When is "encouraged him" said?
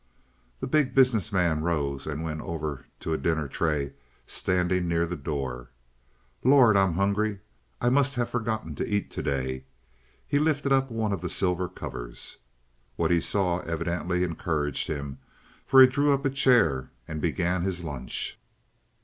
14.23-15.19